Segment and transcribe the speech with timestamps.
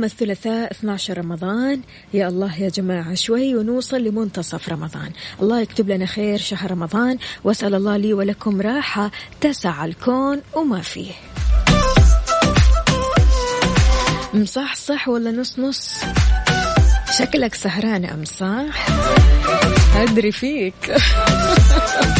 [0.00, 1.80] اليوم الثلاثاء 12 رمضان.
[2.14, 5.10] يا الله يا جماعة شوي ونوصل لمنتصف رمضان.
[5.42, 7.18] الله يكتب لنا خير شهر رمضان.
[7.44, 9.10] وأسأل الله لي ولكم راحة
[9.40, 11.12] تسع الكون وما فيه.
[14.34, 15.94] مصحصح ولا نص نص
[17.18, 18.86] شكلك سهران أم صح؟
[19.96, 20.74] أدري فيك.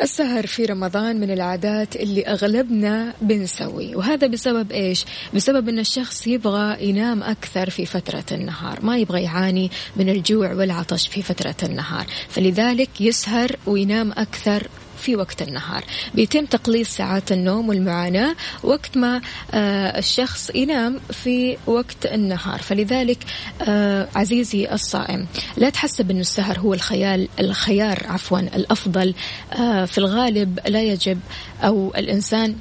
[0.00, 6.88] السهر في رمضان من العادات اللي أغلبنا بنسوي وهذا بسبب إيش؟ بسبب أن الشخص يبغى
[6.88, 13.00] ينام أكثر في فترة النهار ما يبغى يعاني من الجوع والعطش في فترة النهار فلذلك
[13.00, 14.68] يسهر وينام أكثر
[15.04, 15.84] في وقت النهار.
[16.14, 19.20] بيتم تقليص ساعات النوم والمعاناة وقت ما
[19.54, 22.58] آه، الشخص ينام في وقت النهار.
[22.58, 23.18] فلذلك
[23.68, 29.14] آه، عزيزي الصائم لا تحسب أن السهر هو الخيال الخيار عفوا الأفضل.
[29.52, 31.20] آه، في الغالب لا يجب
[31.62, 32.56] أو الإنسان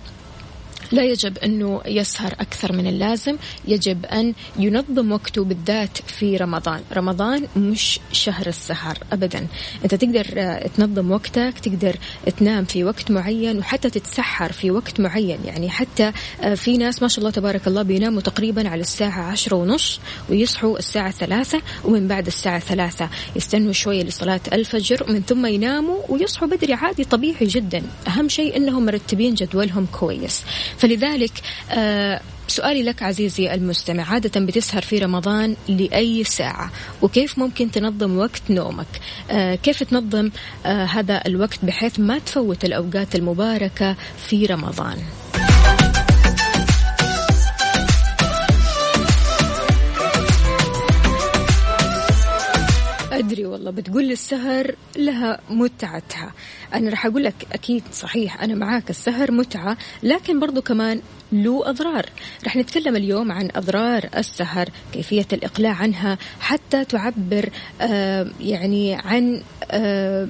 [0.91, 6.81] لا يجب أنه يسهر أكثر من اللازم يجب أن ينظم وقته بالذات في رمضان.
[6.93, 9.47] رمضان مش شهر السهر أبدا.
[9.83, 11.95] أنت تقدر آه، تنظم وقتك تقدر
[12.37, 15.39] تنام في وقت معين وحتى تتسحر في وقت معين.
[15.45, 19.55] يعني حتى آه، في ناس ما شاء الله تبارك الله بيناموا تقريبا على الساعة عشرة
[19.55, 25.97] ونص ويصحوا الساعة ثلاثة ومن بعد الساعة ثلاثة يستنوا شوية لصلاة الفجر ومن ثم يناموا
[26.09, 26.73] ويصحوا بدري.
[26.73, 27.83] عادي طبيعي جدا.
[28.07, 30.41] أهم شيء أنهم مرتبين جدولهم كويس.
[30.83, 31.31] فلذلك
[31.71, 38.41] آه سؤالي لك عزيزي المستمع عادة بتسهر في رمضان لأي ساعة؟ وكيف ممكن تنظم وقت
[38.49, 38.87] نومك؟
[39.31, 40.29] آه كيف تنظم
[40.65, 43.95] آه هذا الوقت بحيث ما تفوت الأوقات المباركة
[44.27, 44.97] في رمضان؟
[53.33, 56.31] أدري والله بتقول السهر لها متعتها.
[56.73, 61.01] أنا راح أقول لك أكيد صحيح أنا معاك السهر متعة لكن برضو كمان
[61.31, 62.05] له أضرار.
[62.45, 67.49] رح نتكلم اليوم عن أضرار السهر كيفية الإقلاع عنها حتى تعبر
[67.81, 70.27] آه يعني عن آه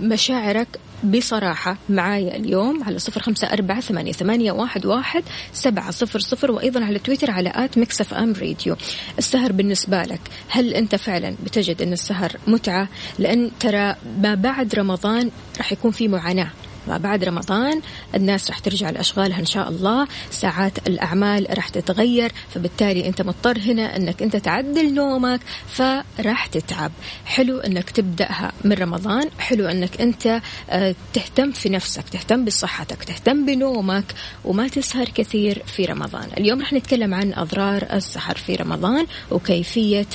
[0.00, 0.68] مشاعرك
[1.04, 6.84] بصراحة معايا اليوم على صفر خمسة أربعة ثمانية, ثمانية واحد, واحد سبعة صفر صفر وأيضا
[6.84, 8.76] على تويتر على at Mix FM Radio.
[9.18, 15.30] السهر بالنسبة لك هل أنت فعلا بتجد أن السهر متعة؟ لأن ترى ما بعد رمضان
[15.58, 16.50] راح يكون في معاناة.
[16.88, 17.80] بعد رمضان
[18.14, 20.06] الناس راح ترجع لأشغالها إن شاء الله.
[20.30, 26.92] ساعات الأعمال راح تتغير فبالتالي أنت مضطر هنا أنك أنت تعدل نومك فراح تتعب.
[27.24, 33.46] حلو أنك تبدأها من رمضان حلو أنك أنت آه، تهتم في نفسك تهتم بصحتك تهتم
[33.46, 34.14] بنومك
[34.44, 36.28] وما تسهر كثير في رمضان.
[36.38, 40.06] اليوم راح نتكلم عن أضرار السهر في رمضان وكيفية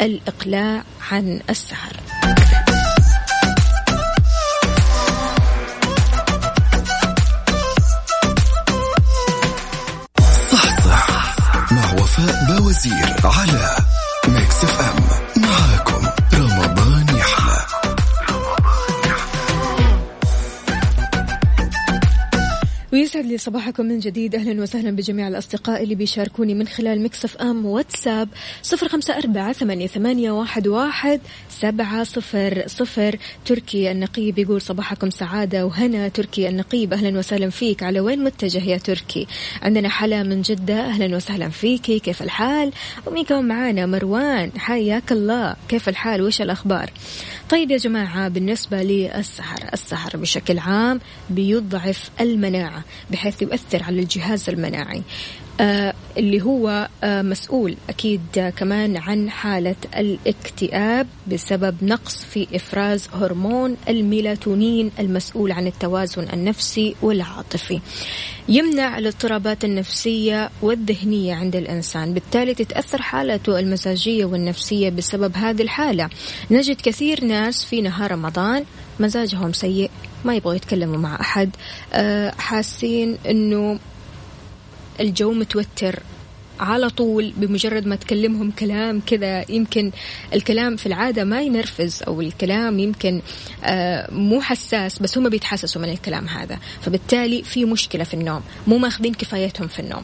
[0.00, 1.96] الإقلاع عن السهر.
[12.10, 13.76] وفاء باوزير على
[14.28, 15.09] Mix FM.
[23.20, 24.34] ويسعد لي صباحكم من جديد.
[24.34, 28.28] أهلا وسهلا بجميع الأصدقاء اللي بيشاركوني من خلال Mix FM واتساب
[28.62, 33.18] صفر خمسة أربعة ثمانية, ثمانية واحد, واحد سبعة صفر صفر.
[33.44, 36.08] تركي النقيب يقول صباحكم سعادة وهنا.
[36.08, 37.82] تركي النقيب أهلا وسهلا فيك.
[37.82, 39.26] على وين متجه يا تركي؟
[39.62, 42.72] عندنا حلا من جدة أهلا وسهلا فيكي كيف الحال؟
[43.06, 45.56] ومين كمان معانا مروان حياك الله.
[45.68, 46.90] كيف الحال؟ وش الأخبار؟
[47.50, 51.00] طيب يا جماعة بالنسبة للسهر السهر بشكل عام
[51.30, 55.02] بيضعف المناعة بحيث يؤثر على الجهاز المناعي.
[56.16, 63.76] اللي هو آه مسؤول أكيد آه كمان عن حالة الاكتئاب بسبب نقص في إفراز هرمون
[63.88, 67.80] الميلاتونين المسؤول عن التوازن النفسي والعاطفي.
[68.48, 76.08] يمنع الاضطرابات النفسية والذهنية عند الإنسان بالتالي تتأثر حالته المزاجية والنفسية بسبب هذه الحالة.
[76.50, 78.64] نجد كثير ناس في نهار رمضان
[79.00, 79.90] مزاجهم سيء
[80.24, 81.50] ما يبغوا يتكلموا مع أحد
[81.92, 83.78] آه، حاسين أنه
[85.00, 86.02] الجو متوتر
[86.60, 89.50] على طول بمجرد ما تكلمهم كلام كذا.
[89.50, 89.90] يمكن
[90.34, 93.22] الكلام في العادة ما ينرفز أو الكلام يمكن
[93.64, 96.58] آه، مو حساس بس هم بيتحسسوا من الكلام هذا.
[96.80, 100.02] فبالتالي في مشكلة في النوم مو ماخذين كفايتهم في النوم.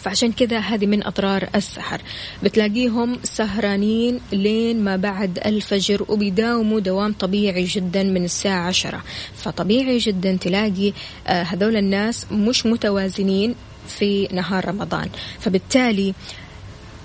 [0.00, 2.00] فعشان كذا هذه من أضرار السحر
[2.42, 9.02] بتلاقيهم سهرانين لين ما بعد الفجر وبيداوموا دوام طبيعي جدا من الساعة عشرة.
[9.36, 10.92] فطبيعي جدا تلاقي
[11.26, 13.54] آه، هذول الناس مش متوازنين
[13.88, 15.08] في نهار رمضان.
[15.40, 16.14] فبالتالي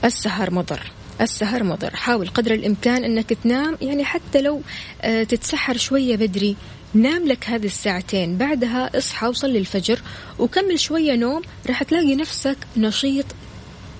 [0.06, 0.92] السهر مضر.
[1.22, 1.96] السهر مضر.
[1.96, 3.78] حاول قدر الإمكان أنك تنام.
[3.82, 4.62] يعني حتى لو
[5.02, 6.56] آه، تتسحر شوية بدري
[6.94, 8.38] نام لك هذه الساعتين.
[8.38, 10.02] بعدها اصحى وصلي الفجر
[10.40, 13.26] وكمل شوية نوم راح تلاقي نفسك نشيط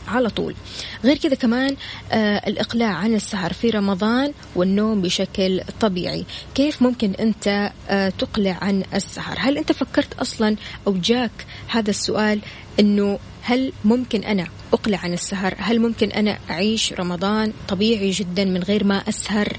[0.08, 0.56] على طول.
[1.04, 1.76] غير كذا كمان
[2.12, 6.26] آه الإقلاع عن السهر في رمضان والنوم بشكل طبيعي.
[6.56, 10.56] كيف ممكن أنت آه تقلع عن السهر؟ هل أنت فكرت أصلا
[10.88, 11.32] أو جاك
[11.68, 12.40] هذا السؤال
[12.80, 18.64] أنه هل ممكن أنا أقلع عن السهر؟ هل ممكن أنا أعيش رمضان طبيعي جدا من
[18.64, 19.58] غير ما أسهر؟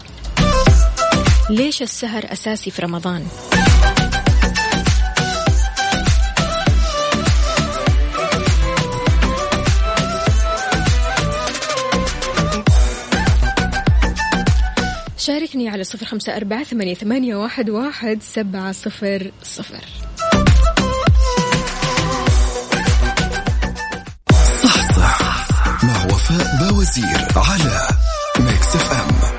[1.51, 3.27] ليش السهر أساسي في رمضان؟
[15.27, 19.85] شاركني على صفر خمسة أربعة ثمانية, ثمانية واحد, واحد سبعة صفر صفر.
[24.63, 25.47] صح صح
[25.85, 27.89] مع وفاء بوزير على
[28.41, 29.34] ميكس اف ام.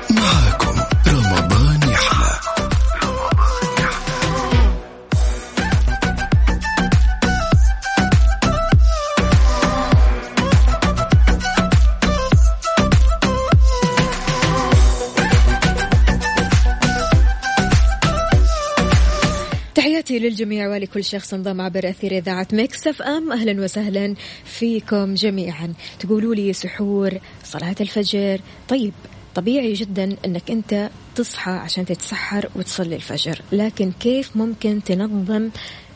[20.28, 23.32] للجميع ولكل شخص انضم عبر أثير إذاعة Mix FM.
[23.32, 24.14] أهلا وسهلا
[24.44, 25.72] فيكم جميعا.
[25.98, 28.40] تقولوا لي سحور صلاة الفجر.
[28.68, 28.92] طيب
[29.34, 35.50] طبيعي جدا إنك أنت تصحى عشان تتسحر وتصلي الفجر لكن كيف ممكن تنظم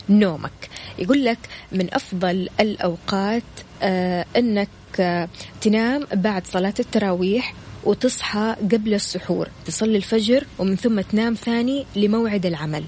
[0.09, 0.69] نومك؟
[0.99, 1.39] يقول لك
[1.71, 3.43] من أفضل الأوقات
[3.81, 4.69] آه إنك
[4.99, 5.29] آه
[5.61, 7.53] تنام بعد صلاة التراويح
[7.83, 12.83] وتصحى قبل السحور تصلي الفجر ومن ثم تنام ثاني لموعد العمل.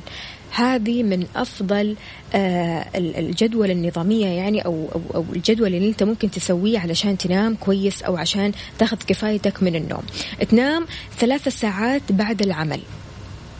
[0.55, 1.95] هذه من أفضل
[2.33, 8.17] آه، الجدول النظامية يعني أو, أو الجدول اللي أنت ممكن تسويه علشان تنام كويس أو
[8.17, 10.03] عشان تاخذ كفايتك من النوم.
[10.49, 10.85] تنام
[11.17, 12.79] ثلاث ساعات بعد العمل.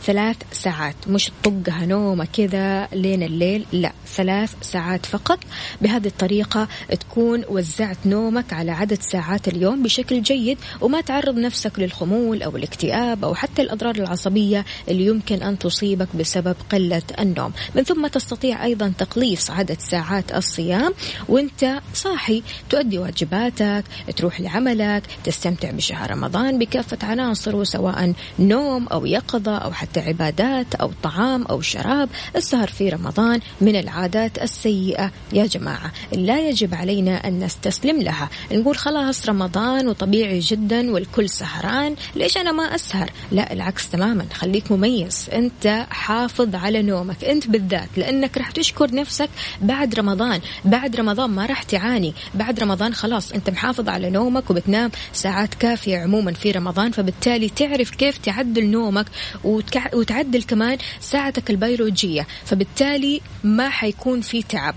[0.06, 0.94] ثلاث ساعات.
[1.08, 5.38] مش تطقها نومة كذا لين الليل لا ثلاث ساعات فقط.
[5.82, 6.68] بهذه الطريقة
[7.00, 13.24] تكون وزعت نومك على عدد ساعات اليوم بشكل جيد وما تعرض نفسك للخمول أو الاكتئاب
[13.24, 17.52] أو حتى الأضرار العصبية اللي يمكن أن تصيبك بسبب قلة النوم.
[17.74, 20.92] من ثم تستطيع أيضا تقليص عدد ساعات الصيام
[21.28, 22.42] وأنت صاحي.
[22.70, 23.84] تؤدي واجباتك
[24.16, 30.90] تروح لعملك تستمتع بشهر رمضان بكافة عناصره سواء نوم أو يقظة أو حتى عبادات أو
[31.02, 35.10] طعام أو شراب السهر في رمضان من العادات السيئة.
[35.32, 38.28] يا جماعة لا يجب علينا أن نستسلم لها.
[38.52, 44.26] نقول خلاص رمضان وطبيعي جدا والكل سهران ليش أنا ما أسهر؟ لا العكس تماما.
[44.34, 45.28] خليك مميز.
[45.32, 47.24] أنت حافظ على نومك.
[47.24, 49.30] أنت بالذات لأنك راح تشكر نفسك
[49.62, 50.40] بعد رمضان.
[50.64, 52.14] بعد رمضان ما راح تعاني.
[52.34, 57.90] بعد رمضان خلاص أنت محافظ على نومك وبتنام ساعات كافية عموما في رمضان فبالتالي تعرف
[57.90, 59.06] كيف تعدل نومك
[59.44, 59.76] وتك...
[59.92, 64.74] وتعدل كمان ساعتك البيولوجية فبالتالي ما حيكون في تعب.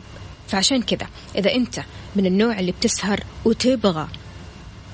[0.47, 1.79] فعشان كذا إذا أنت
[2.15, 4.07] من النوع اللي بتسهر وتبغى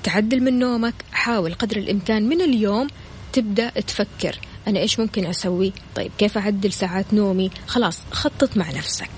[0.02, 2.86] تعدل من نومك حاول قدر الإمكان من اليوم
[3.32, 9.10] تبدأ تفكر أنا إيش ممكن أسوي؟ طيب كيف أعدل ساعات نومي؟ خلاص خطط مع نفسك.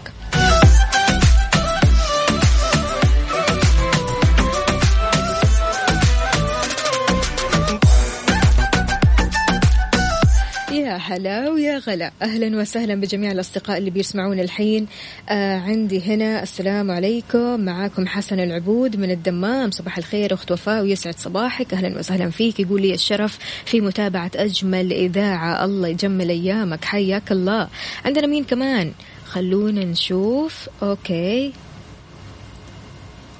[10.86, 12.12] يا هلا ويا غلا.
[12.22, 14.86] أهلا وسهلا بجميع الأصدقاء اللي بيسمعون الحين.
[15.28, 17.60] آه عندي هنا السلام عليكم.
[17.60, 19.70] معاكم حسن العبود من الدمام.
[19.70, 21.74] صباح الخير أخت وفاء ويسعد صباحك.
[21.74, 22.60] أهلا وسهلا فيك.
[22.60, 25.64] يقول لي الشرف في متابعة أجمل إذاعة.
[25.64, 26.84] الله يجمل أيامك.
[26.84, 27.68] حياك الله.
[28.04, 28.92] عندنا مين كمان؟
[29.26, 30.68] خلونا نشوف.
[30.82, 31.52] أوكي.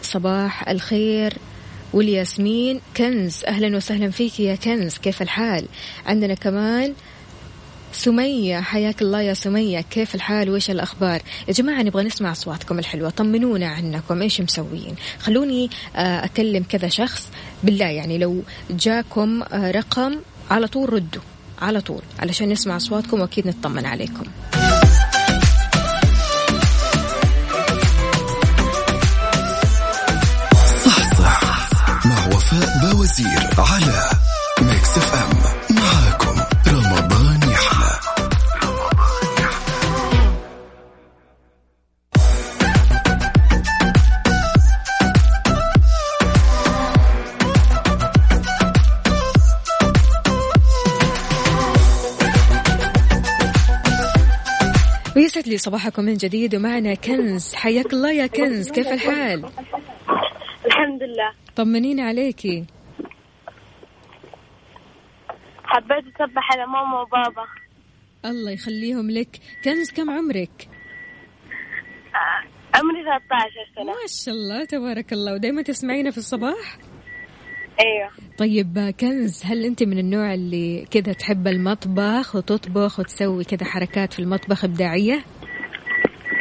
[0.02, 1.32] صباح الخير.
[1.92, 2.80] والياسمين.
[2.96, 3.44] كنز.
[3.44, 4.98] أهلا وسهلا فيك يا كنز.
[4.98, 5.66] كيف الحال؟
[6.06, 6.94] عندنا كمان
[7.96, 9.80] سمية حياك الله يا سمية.
[9.80, 13.10] كيف الحال؟ وإيش الأخبار؟ يا جماعة نبغى نسمع أصواتكم الحلوة.
[13.10, 14.22] طمنونا عنكم.
[14.22, 17.28] إيش مسويين؟ خلوني آه، أكلم كذا شخص.
[17.62, 20.16] بالله يعني لو جاكم آه، رقم
[20.50, 21.22] على طول ردوا.
[21.62, 22.02] على طول.
[22.18, 24.24] علشان نسمع أصواتكم وأكيد نطمن عليكم.
[30.84, 31.70] صح صح
[32.06, 34.10] مع وفاء باوزير على
[34.62, 35.55] Mix FM.
[55.36, 57.54] يسعد لي صباحكم من جديد ومعنا كنز.
[57.54, 58.70] حياك الله يا كنز.
[58.70, 59.44] كيف الحال؟
[60.66, 61.32] الحمد لله.
[61.56, 62.64] طمنينا عليكي
[65.64, 67.44] حبيت أسبح على ماما وبابا.
[68.24, 69.40] الله يخليهم لك.
[69.64, 70.68] كنز كم عمرك؟
[72.14, 73.84] آه، عمري 13 سنة.
[73.84, 75.34] ما شاء الله تبارك الله.
[75.34, 76.78] ودايما تسمعينا في الصباح؟
[77.80, 78.10] أيوه.
[78.38, 84.18] طيب كنز هل أنت من النوع اللي كذا تحب المطبخ وتطبخ وتسوي كذا حركات في
[84.18, 85.24] المطبخ إبداعية؟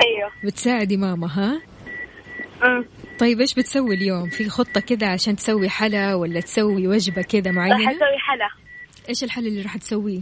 [0.05, 0.31] أيوه.
[0.43, 1.61] بتساعدي ماما ها؟
[2.63, 2.85] أمم.
[3.19, 7.55] طيب إيش بتسوي اليوم؟ في خطة كذا عشان تسوي حلا ولا تسوي وجبة كذا راح
[7.55, 8.49] معينه أسوي حلا.
[9.09, 10.21] إيش الحلا اللي راح تسويه؟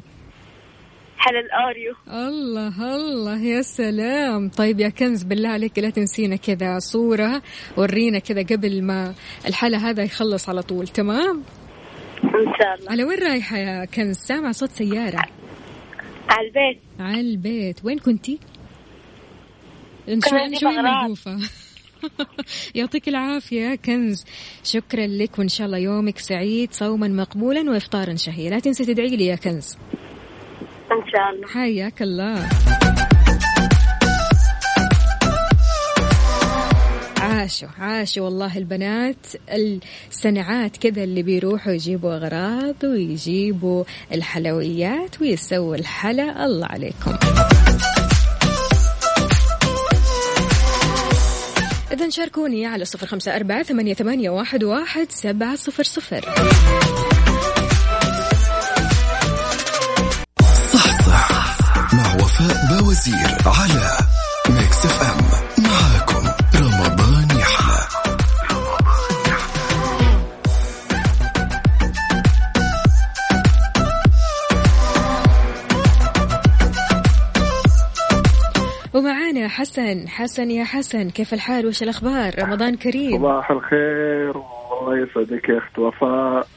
[1.23, 4.49] حلا الأوريو الله الله يا سلام.
[4.49, 7.41] طيب يا كنز بالله عليك لا تنسينا كذا صورة.
[7.77, 9.13] ورينا كذا قبل ما
[9.47, 10.87] الحلا هذا يخلص على طول.
[10.87, 11.43] تمام؟
[12.23, 12.91] إن شاء الله.
[12.91, 15.21] على وين رايحة يا كنز؟ سامع صوت سيارة.
[16.29, 16.81] على البيت.
[16.99, 17.85] على البيت.
[17.85, 18.39] وين كنتي؟
[20.05, 20.25] كنت
[20.59, 20.77] شوي.
[20.81, 21.37] موقوفة
[22.75, 24.25] يعطيك العافية يا كنز.
[24.63, 29.25] شكرا لك وإن شاء الله يومك سعيد صوما مقبولا وإفطارا شهيا لا تنسي تدعي لي
[29.25, 29.77] يا كنز.
[31.03, 32.49] إن شاء الله حياك الله.
[37.21, 39.25] عاشوا عاشوا والله البنات.
[40.11, 46.45] السنعات كذا اللي بيروحوا يجيبوا أغراض ويجيبوا الحلويات ويسووا الحلا.
[46.45, 47.17] الله عليكم.
[51.91, 56.25] إذا شاركوني على صفر خمسة أربعة ثمانية, ثمانية واحد, واحد سبعة صفر صفر.
[62.47, 63.97] بوازير على
[64.49, 65.23] Mix FM.
[65.63, 66.23] معاكم
[66.55, 67.83] رمضان يحلى
[78.93, 80.07] ومعانا حسن.
[80.07, 83.17] حسن يا حسن كيف الحال؟ وش الأخبار؟ رمضان كريم.
[83.17, 84.37] صباح الخير.
[84.37, 86.47] والله يسعدك يا أخت وفاء.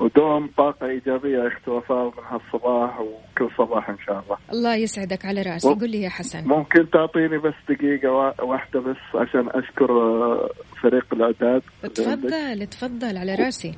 [0.00, 4.36] ودوم طاقة إيجابية يا اخت وفاء من هالصباح وكل صباح إن شاء الله.
[4.52, 6.48] الله يسعدك على راسي و- قل لي يا حسن.
[6.48, 10.50] ممكن تعطيني بس دقيقة وا- واحدة بس عشان أشكر آه،
[10.82, 11.62] فريق الإعداد.
[11.94, 13.74] تفضل تفضل على رأسي.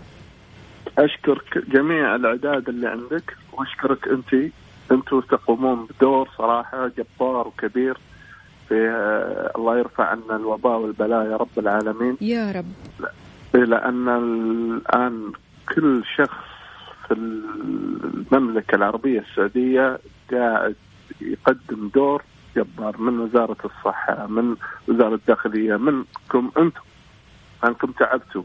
[0.98, 4.52] أشكر جميع الإعداد اللي عندك وأشكرك أنت.
[4.92, 7.98] أنتوا تقومون بدور صراحة جبار وكبير
[8.68, 12.16] في آه، الله يرفع عنا الوباء والبلاء يا رب العالمين.
[12.20, 12.66] يا رب.
[13.54, 15.32] لأن الآن
[15.74, 16.44] كل شخص
[17.08, 19.98] في المملكة العربية السعودية
[20.32, 20.76] قاعد
[21.20, 22.22] يقدم دور
[22.56, 24.56] جبار من وزارة الصحة من
[24.88, 26.80] وزارة الداخلية منكم أنتم.
[27.64, 28.42] أنكم تعبتوا.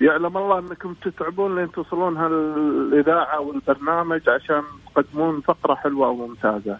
[0.00, 4.62] يعلم الله أنكم تتعبون لين توصلون هالإذاعة والبرنامج عشان
[4.94, 6.78] تقدمون فقرة حلوة وممتازة.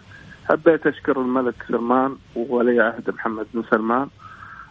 [0.49, 4.07] حبيت أشكر الملك سلمان وولي عهد محمد بن سلمان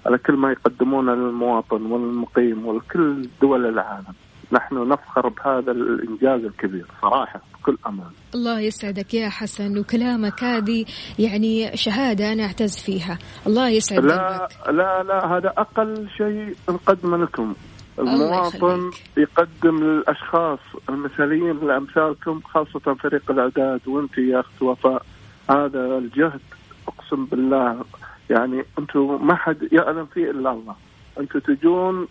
[0.07, 4.15] على كل ما يقدمونه للمواطن والمقيم ولكل دول العالم.
[4.53, 8.11] نحن نفخر بهذا الإنجاز الكبير صراحة بكل أمان.
[8.35, 10.85] الله يسعدك يا حسن وكلامك هذه
[11.19, 13.19] يعني شهادة أنا أعتز فيها.
[13.47, 14.69] الله يسعد لا قلبك.
[14.69, 17.55] لا لا هذا أقل شيء نقدمه لكم.
[17.99, 18.91] المواطن.
[19.17, 25.03] يقدم للأشخاص المثاليين لأمثالكم خاصة فريق الإعداد وأنت يا أخت وفاء.
[25.51, 26.41] هذا الجهد
[26.89, 27.85] أقسم بالله
[28.31, 30.77] يعني أنتم ما حد يعلم فيه إلا الله.
[31.21, 32.09] أنتم تجون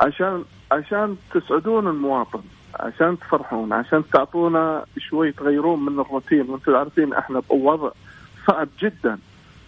[0.00, 2.40] عشان عشان تسعدون المواطن
[2.80, 6.50] عشان تفرحون عشان تعطونا شوي تغيرون من الروتين.
[6.50, 7.90] وأنتم عارفين إحنا بوضع
[8.46, 9.18] صعب جدا.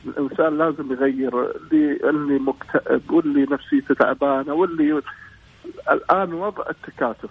[0.06, 5.02] الإنسان لازم يغير اللي اللي مكتئب واللي نفسيته تعبانة واللي
[5.90, 7.30] الآن وضع التكاتف.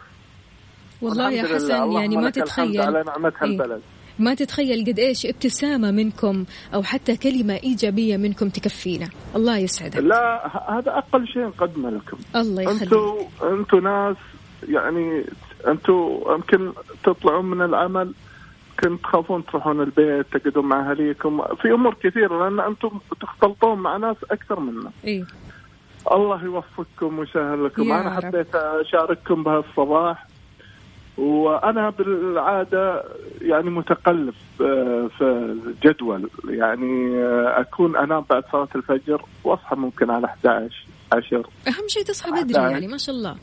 [1.01, 1.43] والله يا.
[1.55, 2.81] حسن يعني ما تتخيل.
[2.81, 3.51] على نعمتها إيه.
[3.51, 3.81] البلد.
[4.19, 9.09] ما تتخيل قد إيش ابتسامة منكم أو حتى كلمة إيجابية منكم تكفينا.
[9.35, 9.97] الله يسعدك.
[9.97, 12.17] لا هذا أقل شيء نقدمه لكم.
[12.35, 12.81] الله يخليك.
[12.81, 14.17] أنتوا أنتوا ناس
[14.69, 15.25] يعني
[15.67, 18.13] أنتوا يمكن تطلعون من العمل
[18.83, 24.17] يمكن تخافون تروحون البيت تقعدون مع اهاليكم في أمور كثيرة لأن أنتم تختلطون مع ناس
[24.31, 24.91] أكثر منا.
[25.05, 25.25] إيه.
[26.11, 27.91] الله يوفقكم ويسهل لكم.
[27.91, 28.15] أنا.
[28.15, 30.27] حبيت أشارككم بهالصباح.
[31.17, 33.03] وأنا بالعادة
[33.41, 36.29] يعني متقلب آه، في الجدول.
[36.49, 42.31] يعني آه، أكون أنام بعد صلاة الفجر وأصحى ممكن على 11 10 أهم شيء تصحى
[42.31, 42.63] بدري.
[42.71, 43.35] يعني ما شاء الله.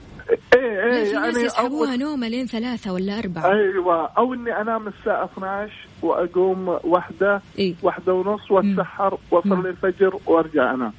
[0.57, 3.53] إيه إيه في ناس يعني يسحبوها أول نومة لين ثلاثة ولا أربعة.
[3.53, 5.73] أيوه أو إني أنام الساعة 12
[6.03, 10.93] وأقوم واحدة إيه واحدة ونص وأتسحر وأصلي الفجر وأرجع أنام.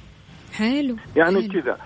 [0.52, 1.48] حلو يعني.
[1.48, 1.76] كذا.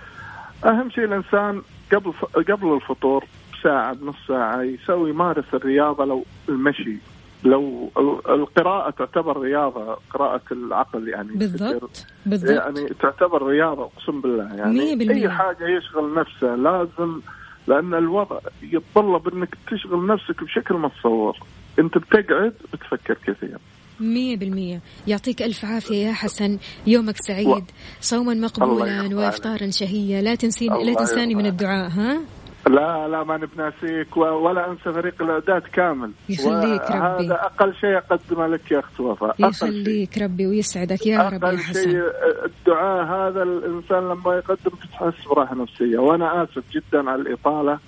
[0.65, 1.63] أهم شيء الإنسان
[1.93, 2.13] قبل
[2.49, 3.25] قبل الفطور
[3.67, 6.97] ساعة بنص ساعة يسوي يمارس الرياضة لو المشي.
[7.45, 7.91] لو
[8.29, 11.33] القراءة تعتبر رياضة قراءة العقل يعني.
[11.35, 12.51] بالضبط بالضبط.
[12.51, 15.13] يعني تعتبر رياضة أقسم بالله يعني.
[15.13, 17.21] أي حاجة يشغل نفسه لازم
[17.67, 21.37] لأن الوضع يتطلب أنك تشغل نفسك بشكل ما تصور.
[21.79, 23.59] أنت بتقعد بتفكر كثير.
[24.01, 24.81] مية بالمية.
[25.07, 26.59] يعطيك ألف عافية يا حسن.
[26.87, 27.65] يومك سعيد.
[28.01, 32.21] صوما مقبولا وإفطارا شهية لا تنسيني لا تنساني من الدعاء ها؟
[32.69, 36.11] لا لا ما بناسيك ولا أنسى فريق الأعداد كامل.
[36.29, 37.27] يخليك ربي.
[37.27, 39.35] هذا أقل شيء أقدمه لك يا أخت وفاء.
[39.39, 41.07] يخليك ربي ويسعدك.
[41.07, 41.91] يا رب يا حسن.
[41.91, 42.03] شيء
[42.45, 45.99] الدعاء هذا الإنسان لما يقدم تحس براحه نفسية.
[45.99, 47.79] وأنا آسف جدا على الإطالة.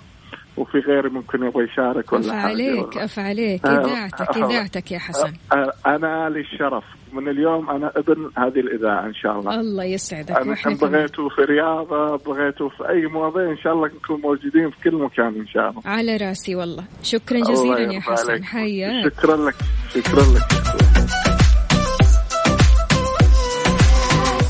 [0.59, 4.99] وفي غيري ممكن يبغى يشارك ولا حاجة عليك اف عليك آه، اذاعتك آه، اذاعتك يا
[4.99, 5.33] حسن.
[5.53, 6.83] آه، أنا لي الشرف.
[7.13, 9.59] من اليوم أنا ابن هذه الإذاعة إن شاء الله.
[9.59, 14.69] الله يسعدك أنا بغيتوا في رياضة بغيتوا في أي مواضيع إن شاء الله نكون موجودين
[14.69, 15.81] في كل مكان إن شاء الله.
[15.85, 16.83] على راسي والله.
[17.03, 18.43] شكرا جزيلا يا حسن.
[18.43, 19.13] حياك.
[19.13, 19.55] شكرا لك
[19.89, 20.41] شكرا لك.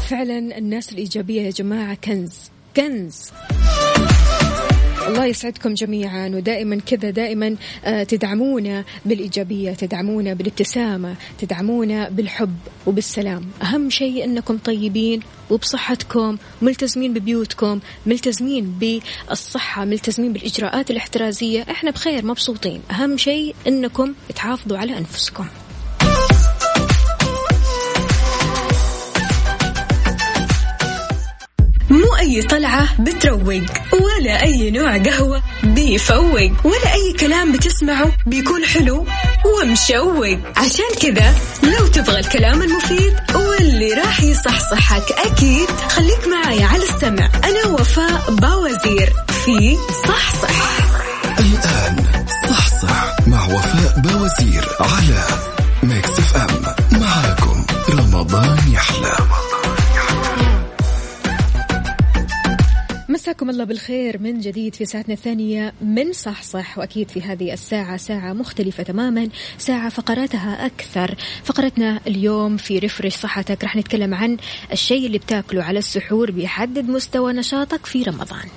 [0.10, 3.32] فعلا الناس الإيجابية يا جماعة كنز كنز.
[5.10, 12.56] الله يسعدكم جميعا ودائما كذا دائما آه، تدعمونا بالإيجابية تدعمونا بالابتسامة تدعمونا بالحب
[12.88, 13.46] وبالسلام.
[13.62, 21.62] أهم شيء أنكم طيبين وبصحتكم ملتزمين ببيوتكم ملتزمين بالصحة ملتزمين بالإجراءات الاحترازية.
[21.62, 22.82] إحنا بخير مبسوطين.
[22.92, 25.46] أهم شيء أنكم تحافظوا على أنفسكم.
[31.90, 39.06] مو أي طلعة بتروق ولا أي نوع قهوة بيفوق ولا أي كلام بتسمعه بيكون حلو
[39.46, 40.38] ومشوق.
[40.58, 47.30] عشان كذا لو تبغى الكلام المفيد واللي راح يصحصحك أكيد خليك معايا على السمع.
[47.44, 49.14] أنا وفاء باوزير
[49.46, 49.78] في
[50.08, 50.69] صحصح.
[63.70, 68.84] بالخير من جديد في ساعتنا الثانية من صح صح وأكيد في هذه الساعة ساعة مختلفة
[68.84, 71.16] تماما ساعة فقراتها أكثر.
[71.44, 74.38] فقرتنا اليوم في رفرش صحتك رح نتكلم عن
[74.72, 78.48] الشيء اللي بتاكله على السحور بيحدد مستوى نشاطك في رمضان.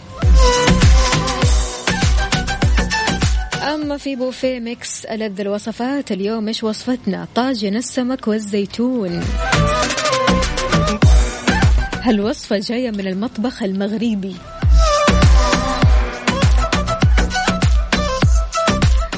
[3.74, 9.24] أما في بوفيه ميكس ألذ الوصفات اليوم إيش وصفتنا؟ طاجن السمك والزيتون.
[12.02, 14.34] هالوصفة جاية من المطبخ المغربي.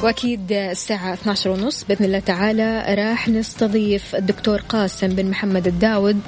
[0.05, 6.19] وأكيد الساعة 12 ونص بإذن الله تعالى راح نستضيف الدكتور قاسم بن محمد الداود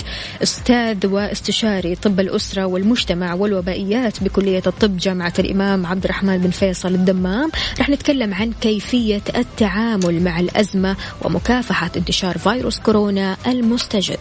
[0.43, 7.51] أستاذ واستشاري طب الأسرة والمجتمع والوبائيات بكلية الطب جامعة الإمام عبد الرحمن بن فيصل الدمام
[7.79, 14.19] راح نتكلم عن كيفية التعامل مع الأزمة ومكافحة انتشار فيروس كورونا المستجد.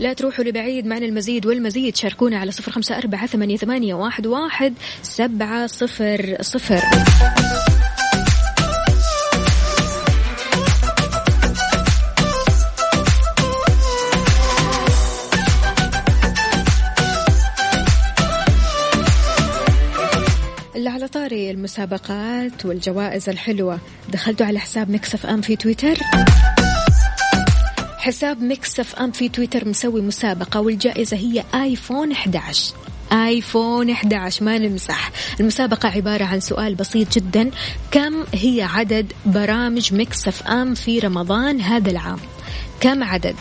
[0.00, 1.96] لا تروحوا لبعيد معنا المزيد والمزيد.
[1.96, 6.82] شاركونا على صفر خمسة أربعة ثمانية, ثمانية واحد, واحد سبعة صفر صفر.
[20.76, 23.78] اللي على طاري المسابقات والجوائز الحلوة.
[24.12, 25.98] دخلتوا على حساب مكسف أم في تويتر.
[28.08, 32.74] حساب Mix FM في تويتر مسوي مسابقة والجائزة هي iPhone 11
[33.12, 35.10] iPhone 11 ما نمزح.
[35.40, 37.50] المسابقة عبارة عن سؤال بسيط جدا.
[37.90, 42.18] كم هي عدد برامج Mix FM في رمضان هذا العام؟
[42.80, 43.36] كم عدد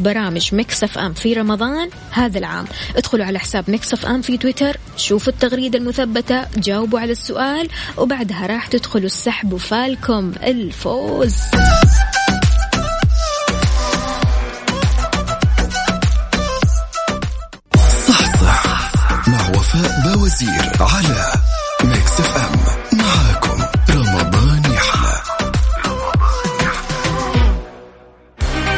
[0.00, 2.64] برامج Mix FM في رمضان هذا العام؟
[2.96, 8.66] ادخلوا على حساب Mix FM في تويتر شوفوا التغريدة المثبتة جاوبوا على السؤال وبعدها راح
[8.66, 11.34] تدخلوا السحب وفالكم الفوز.
[20.42, 21.32] وزير على
[21.84, 22.60] Mix FM
[22.98, 25.22] معاكم رمضان يحلى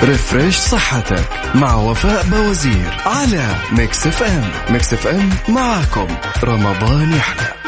[0.02, 1.24] refresh صحتك
[1.55, 6.07] مع وفاء بوزير على Mix FM Mix FM معاكم
[6.44, 7.63] رمضان يحلى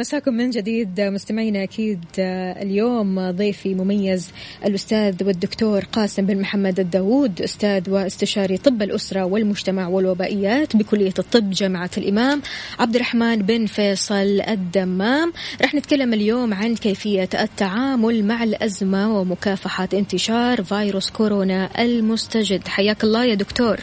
[0.00, 4.30] مساكم من جديد مستمعينا أكيد اليوم ضيفي مميز
[4.66, 11.90] الأستاذ والدكتور قاسم بن محمد الداوود أستاذ واستشاري طب الأسرة والمجتمع والوبائيات بكلية الطب جامعة
[11.98, 12.42] الإمام
[12.78, 15.32] عبد الرحمن بن فيصل الدمام.
[15.62, 22.68] راح نتكلم اليوم عن كيفية التعامل مع الأزمة ومكافحة انتشار فيروس كورونا المستجد.
[22.68, 23.80] حياك الله يا دكتور.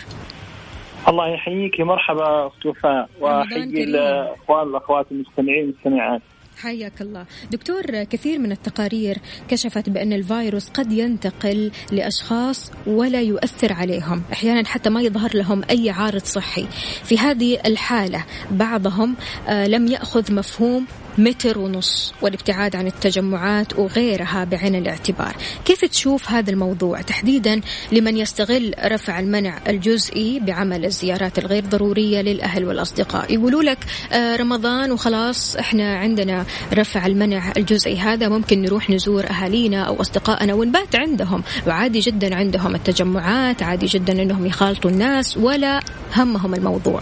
[1.07, 6.21] الله يحييك مرحبا أخت وفاء واحيي الأخوان والاخوات المستمعين والمستمعات
[6.63, 7.25] حياك الله.
[7.51, 14.23] دكتور كثير من التقارير كشفت بأن الفيروس قد ينتقل لأشخاص ولا يؤثر عليهم.
[14.33, 16.65] أحيانا حتى ما يظهر لهم أي عارض صحي.
[17.03, 19.15] في هذه الحالة بعضهم
[19.47, 20.85] آه، لم يأخذ مفهوم
[21.17, 25.35] متر ونص والابتعاد عن التجمعات وغيرها بعين الاعتبار.
[25.65, 32.65] كيف تشوف هذا الموضوع؟ تحديدا لمن يستغل رفع المنع الجزئي بعمل الزيارات الغير ضرورية للأهل
[32.65, 33.33] والأصدقاء.
[33.33, 33.77] يقولوا لك
[34.11, 37.97] آه، رمضان وخلاص إحنا عندنا رفع المنع الجزئي.
[37.97, 41.43] هذا ممكن نروح نزور أهالينا أو أصدقائنا ونبات عندهم.
[41.67, 45.79] وعادي جدا عندهم التجمعات عادي جدا أنهم يخالطوا الناس ولا
[46.15, 47.01] همهم الموضوع.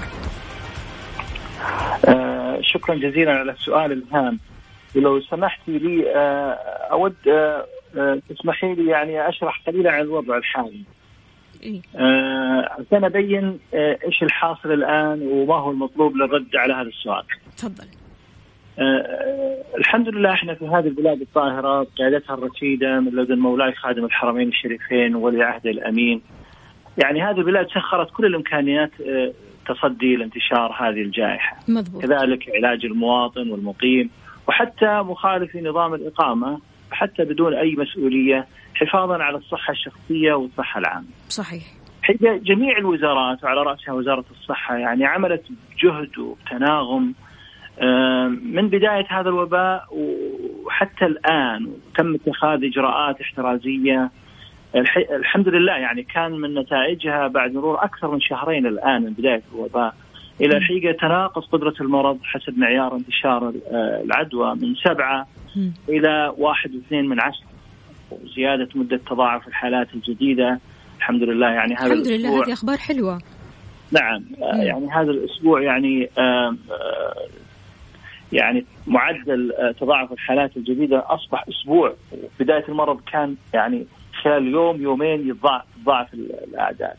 [2.05, 2.24] آه
[2.75, 4.39] شكرا جزيلا على السؤال الهام
[4.95, 6.53] ولو سمحتي لي آه
[6.91, 7.65] أود آه,
[7.97, 10.81] آه، تسمحي لي يعني أشرح قليلا عن الوضع الحالي
[11.63, 11.81] إيه؟
[12.65, 17.23] عشان ابين آه إيش الحاصل الآن وما هو المطلوب للرد على هذا السؤال.
[17.57, 17.87] تفضل.
[19.77, 25.15] الحمد لله إحنا في هذه البلاد الطاهرة قيادتها الرشيدة من لدن مولاي خادم الحرمين الشريفين
[25.15, 26.21] وولي عهد الأمين.
[27.03, 28.91] يعني هذه البلاد سخرت كل الإمكانيات
[29.69, 31.57] آه تصدي لانتشار هذه الجائحة.
[31.67, 32.01] مضبوط.
[32.01, 34.09] كذلك علاج المواطن والمقيم
[34.47, 36.59] وحتى مخالفي نظام الإقامة
[36.91, 41.07] حتى بدون أي مسؤولية حفاظا على الصحة الشخصية والصحة العامة.
[41.29, 41.63] صحيح.
[42.21, 45.43] جميع الوزارات وعلى رأسها وزارة الصحة يعني عملت
[45.75, 47.13] بجهد وبتناغم
[48.43, 49.87] من بداية هذا الوباء
[50.65, 54.11] وحتى الآن تم اتخاذ إجراءات احترازية
[55.11, 59.95] الحمد لله يعني كان من نتائجها بعد مرور أكثر من شهرين الآن من بداية الوباء.
[60.41, 63.53] إلى الحقيقة تناقص قدرة المرض حسب معيار انتشار
[64.03, 65.27] العدوى من سبعة
[65.89, 67.47] إلى واحد واثنين من عشره
[68.11, 70.59] وزياده مدة تضاعف الحالات الجديدة.
[70.97, 73.21] الحمد لله يعني هذا الحمد لله هذه أخبار حلوة.
[73.91, 74.61] نعم مم.
[74.61, 76.09] يعني هذا الأسبوع يعني
[78.31, 81.93] يعني معدل تضاعف الحالات الجديدة أصبح أسبوع.
[82.39, 83.85] بداية المرض كان يعني
[84.25, 86.95] خلال يوم يومين يتضاعف الأعداد.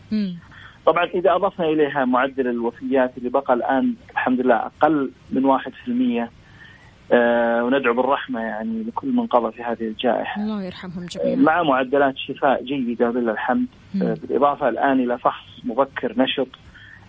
[0.87, 6.31] طبعا إذا أضفنا إليها معدل الوفيات اللي بقى الآن الحمد لله أقل من 1%
[7.13, 10.43] آه وندعو بالرحمة يعني لكل من قضى في هذه الجائحة.
[10.43, 11.37] الله يرحمهم جميعا.
[11.37, 13.67] مع معدلات شفاء جيدة لله الحمد
[14.03, 16.49] آه بالإضافة الآن إلى فحص مبكر نشط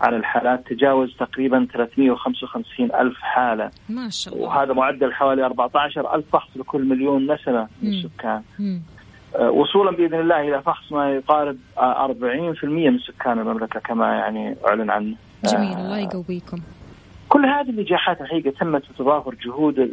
[0.02, 3.72] عن الحالات تجاوز تقريبا 355 ألف حالة.
[3.90, 4.48] ما شاء الله.
[4.48, 8.42] وهذا معدل حوالي 14 ألف فحص لكل مليون نسمة من السكان.
[9.36, 15.16] وصولا بإذن الله إلى فحص ما يقارب 40% من سكان المملكة كما يعني أعلن عنه.
[15.46, 16.58] جميل آه الله يقويكم.
[17.30, 19.90] كل هذه النجاحات الحقيقة تمت بتضافر جهود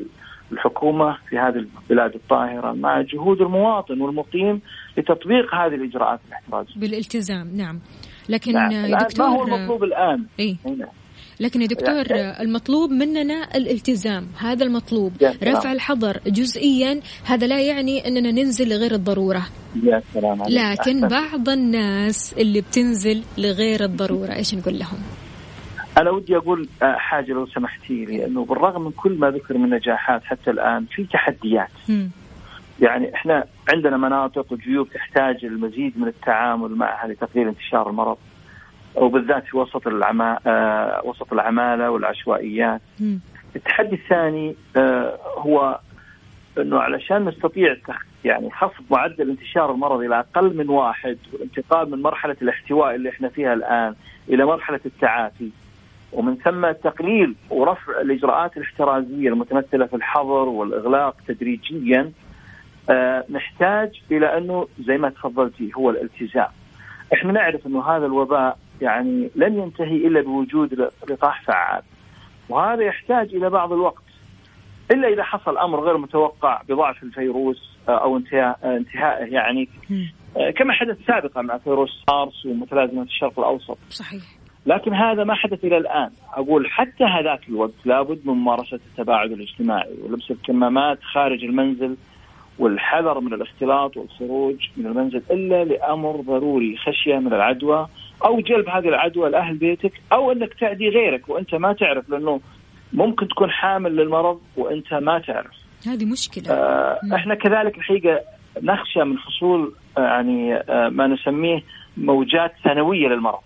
[0.52, 4.60] الحكومة في هذه البلاد الطاهرة مع جهود المواطن والمقيم
[4.96, 6.80] لتطبيق هذه الإجراءات الاحترازية.
[6.80, 7.80] بالالتزام نعم.
[8.28, 8.98] لكن نعم.
[8.98, 10.56] دكتور ما هو المطلوب الآن؟ إيه؟
[11.40, 12.04] لكن يا دكتور
[12.40, 15.12] المطلوب مننا الالتزام هذا المطلوب.
[15.42, 19.46] رفع الحظر جزئيا هذا لا يعني أننا ننزل لغير الضرورة.
[19.82, 20.54] يا سلام عليك.
[20.58, 24.98] لكن بعض الناس اللي بتنزل لغير الضرورة إيش نقول لهم؟
[25.98, 30.24] أنا ودي أقول حاجة لو سمحتي لي إنه بالرغم من كل ما ذكر من نجاحات
[30.24, 31.70] حتى الآن في تحديات.
[31.88, 32.06] م.
[32.80, 33.44] يعني إحنا
[33.74, 38.16] عندنا مناطق وجيوب تحتاج المزيد من التعامل معها لتقليل انتشار المرض.
[38.96, 42.80] وبالذات في وسط العما آه وسط العمالة والعشوائيات.
[43.00, 43.16] م.
[43.56, 45.78] التحدي الثاني آه هو
[46.58, 47.76] إنه علشان نستطيع
[48.24, 53.28] يعني خفض معدل انتشار المرض إلى أقل من واحد والانتقال من مرحلة الاحتواء اللي إحنا
[53.28, 53.94] فيها الآن
[54.28, 55.50] إلى مرحلة التعافي
[56.12, 62.12] ومن ثم تقليل ورفع الإجراءات الاحترازية المتمثلة في الحظر والإغلاق تدريجيا
[62.90, 66.48] آه نحتاج إلى أنه زي ما تفضلتي هو الالتزام.
[67.14, 71.82] إحنا نعرف إنه هذا الوباء يعني لن ينتهي إلا بوجود لقاح فعال.
[72.48, 74.02] وهذا يحتاج إلى بعض الوقت.
[74.90, 79.68] إلا إذا حصل أمر غير متوقع بضعف الفيروس أو انتهاء انتهائه يعني
[80.56, 83.78] كما حدث سابقا مع فيروس سارس ومتلازمة الشرق الأوسط.
[83.88, 84.22] صحيح.
[84.66, 89.94] لكن هذا ما حدث إلى الآن، أقول حتى هذاك الوقت لابد من ممارسة التباعد الاجتماعي
[90.02, 91.96] ولبس الكمامات خارج المنزل
[92.58, 97.88] والحذر من الاختلاط والخروج من المنزل إلا لأمر ضروري خشية من العدوى
[98.24, 102.40] أو جلب هذه العدوى لأهل بيتك أو أنك تعدي غيرك وأنت ما تعرف لأنه
[102.92, 105.52] ممكن تكون حامل للمرض وأنت ما تعرف.
[105.86, 106.54] هذه مشكلة.
[106.54, 108.20] آه إحنا كذلك الحقيقة
[108.62, 111.62] نخشى من حصول آه يعني آه ما نسميه
[111.96, 113.40] موجات ثانوية للمرض.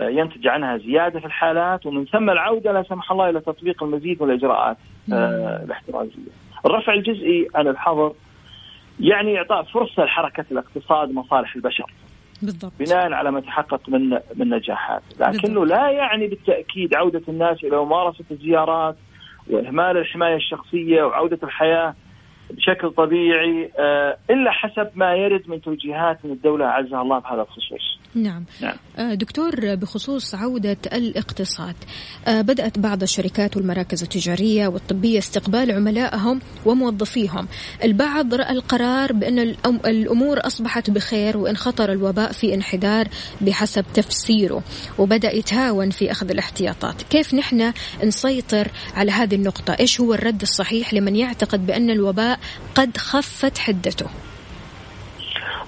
[0.00, 4.22] آه ينتج عنها زيادة في الحالات ومن ثم العودة لا سمح الله إلى تطبيق المزيد
[4.22, 4.76] من الإجراءات
[5.12, 6.32] آه الاحترازية.
[6.66, 8.12] الرفع الجزئي عن الحظر
[9.00, 11.92] يعني إعطاء فرصة لحركة الاقتصاد ومصالح البشر.
[12.42, 15.68] بالضبط بناء على ما تحقق من من نجاحات، لكنه بالضبط.
[15.68, 18.96] لا يعني بالتأكيد عودة الناس إلى ممارسة الزيارات
[19.50, 21.94] واهمال الحماية الشخصية وعودة الحياة
[22.50, 28.00] بشكل طبيعي آه، إلا حسب ما يرد من توجيهات من الدولة أعزها الله بهذا الخصوص.
[28.14, 28.44] نعم.
[28.60, 28.76] نعم.
[28.96, 31.74] آه، دكتور بخصوص عودة الاقتصاد
[32.26, 37.48] آه، بدأت بعض الشركات والمراكز التجارية والطبية استقبال عملائهم وموظفيهم.
[37.84, 39.38] البعض رأى القرار بأن
[39.86, 43.08] الأمور أصبحت بخير وإن خطر الوباء في انحدار
[43.40, 44.62] بحسب تفسيره
[44.98, 47.02] وبدأ يتهاون في أخذ الاحتياطات.
[47.02, 47.72] كيف نحن
[48.04, 52.38] نسيطر على هذه النقطة؟ إيش هو الرد الصحيح لمن يعتقد بأن الوباء
[52.74, 54.06] قد خفت حدته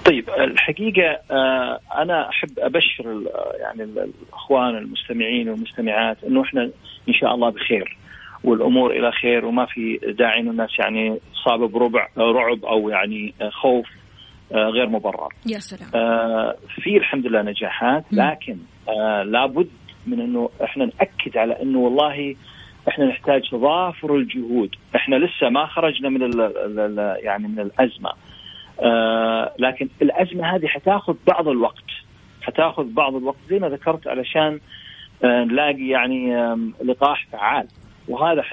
[0.06, 3.22] طيب الحقيقة آه، أنا أحب أبشر
[3.60, 6.70] يعني الأخوان المستمعين والمستمعات أنه إحنا
[7.08, 7.96] إن شاء الله بخير
[8.44, 13.86] والأمور إلى خير وما في داعي أنه الناس يعني صابة بربع رعب أو يعني خوف
[14.52, 15.28] آه، غير مبرر.
[15.46, 15.90] يا سلام.
[15.94, 18.56] آه، في الحمد لله نجاحات لكن
[19.24, 19.68] لابد
[20.06, 22.36] من أنه إحنا نأكد على أنه والله
[22.88, 24.74] إحنا نحتاج تضافر الجهود.
[24.96, 26.40] إحنا لسه ما خرجنا من ال
[26.78, 28.10] ال يعني من الأزمة.
[28.80, 31.84] آه لكن الأزمة هذه حتاخذ بعض الوقت
[32.42, 34.60] حتاخذ بعض الوقت زي ما ذكرت علشان
[35.24, 36.36] آه نلاقي يعني
[36.84, 37.66] لقاح فعال
[38.08, 38.44] وهذا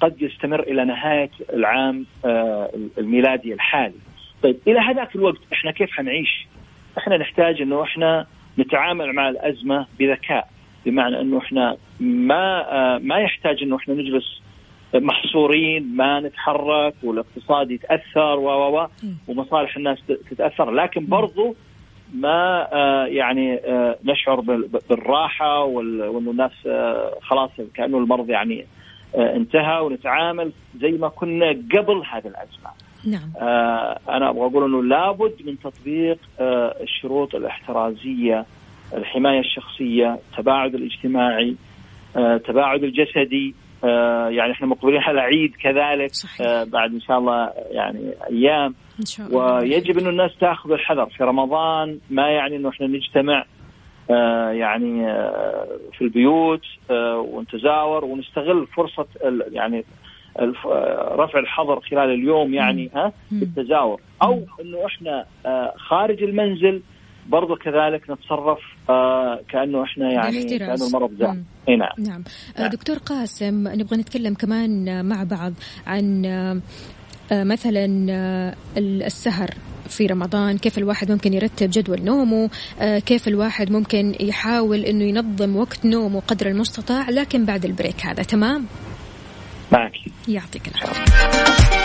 [0.00, 3.94] قد يستمر إلى نهاية العام آه الميلادي الحالي.
[4.42, 6.46] طيب إلى هذاك الوقت إحنا كيف حنعيش؟
[6.98, 8.26] إحنا نحتاج إنه إحنا
[8.58, 10.48] نتعامل مع الأزمة بذكاء
[10.86, 14.42] بمعنى إنه إحنا ما ما يحتاج إنه إحنا نجلس
[14.94, 18.86] محصورين ما نتحرك والاقتصاد يتأثر و و
[19.28, 19.98] ومصالح الناس
[20.30, 21.56] تتأثر لكن برضو
[22.14, 24.40] ما آه، يعني آه، نشعر
[24.90, 26.52] بالراحة وإنه الناس
[27.22, 28.66] خلاص كأنه المرض يعني
[29.14, 32.70] انتهى ونتعامل زي ما كنا قبل هذه الأزمة.
[33.06, 33.32] نعم.
[34.08, 36.18] أنا أبغى أقول إنه لابد من تطبيق
[36.80, 38.46] الشروط الاحترازية
[38.94, 41.56] الحماية الشخصية، التباعد الاجتماعي،
[42.16, 43.69] التباعد الجسدي، آه،
[44.28, 46.46] يعني إحنا مقبلين على عيد كذلك صحيح.
[46.46, 48.74] آه، بعد إن شاء الله يعني أيام.
[49.00, 49.54] إن شاء الله.
[49.54, 51.06] ويجب إنه الناس تأخذ الحذر.
[51.06, 53.44] في رمضان ما يعني إنه إحنا نجتمع
[54.10, 55.06] آه، يعني
[55.92, 56.62] في البيوت
[57.18, 59.06] ونتزاور ونستغل فرصة
[59.52, 59.84] يعني
[61.12, 65.24] رفع الحظر خلال اليوم يعني ها بالتزاور أو إنه إحنا
[65.76, 66.82] خارج المنزل
[67.30, 68.58] برضو كذلك نتصرف
[68.90, 71.44] آه كأنه إحنا يعني كأنه المرض جاء نعم.
[71.98, 72.24] نعم,
[72.58, 72.68] نعم.
[72.68, 75.52] دكتور قاسم نبغى نتكلم كمان مع بعض
[75.86, 76.24] عن
[77.32, 79.50] آه مثلا آه السهر
[79.88, 85.56] في رمضان كيف الواحد ممكن يرتب جدول نومه آه كيف الواحد ممكن يحاول إنه ينظم
[85.56, 88.22] وقت نومه قدر المستطاع لكن بعد ال break هذا.
[88.22, 88.66] تمام؟
[89.72, 89.92] معك.
[90.28, 91.79] يعطيك العافية.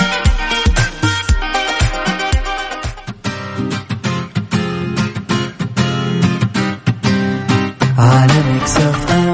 [7.98, 9.25] على Mix FM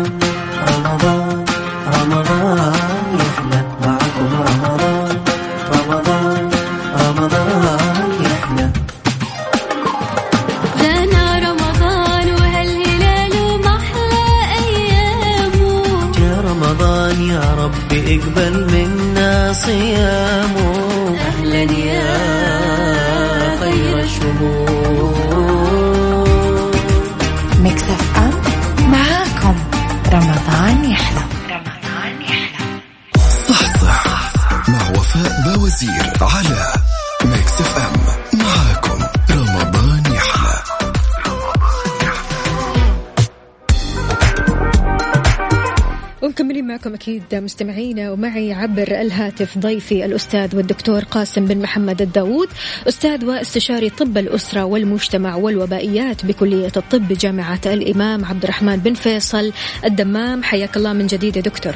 [47.02, 52.48] أكيد مستمعينا ومعي عبر الهاتف ضيفي الأستاذ والدكتور قاسم بن محمد الداوود
[52.88, 59.52] أستاذ واستشاري طب الأسرة والمجتمع والوبائيات بكلية الطب بجامعه الإمام عبد الرحمن بن فيصل
[59.86, 60.44] الدمام.
[60.44, 61.74] حياك الله من جديد يا دكتور.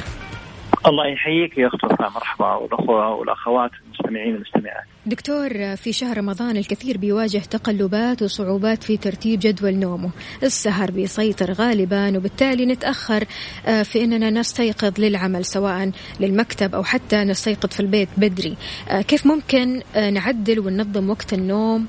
[0.86, 3.70] الله يحييك يا وفاء مرحبا والأخوة والأخوات.
[4.00, 4.84] المستمعين والمستمعات.
[5.06, 10.10] دكتور في شهر رمضان الكثير بيواجه تقلبات وصعوبات في ترتيب جدول نومه،
[10.42, 13.24] السهر بيسيطر غالبا وبالتالي نتأخر
[13.66, 18.56] آه، في إننا نستيقظ للعمل سواء للمكتب أو حتى نستيقظ في البيت بدري،
[18.90, 21.86] آه، كيف ممكن آه، نعدل وننظم وقت النوم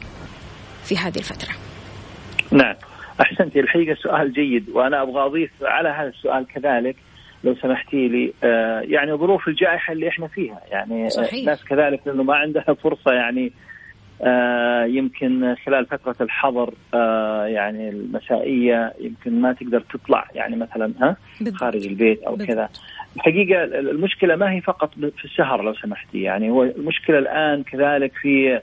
[0.83, 1.55] في هذه الفترة؟
[2.51, 2.75] نعم
[3.21, 6.95] أحسنتي الحقيقة سؤال جيد وأنا أبغى أضيف على هذا السؤال كذلك
[7.43, 11.33] لو سمحتي لي آه، يعني ظروف الجائحة اللي إحنا فيها يعني صحيح.
[11.33, 13.51] الناس كذلك لأنه ما عندها فرصة يعني
[14.21, 21.17] آه، يمكن خلال فترة الحظر آه، يعني المسائية يمكن ما تقدر تطلع يعني مثلا ها.
[21.53, 22.37] خارج البيت أو.
[22.37, 22.69] كذا
[23.15, 28.61] الحقيقة المشكلة ما هي فقط في السهر لو سمحتي يعني هو المشكلة الآن كذلك في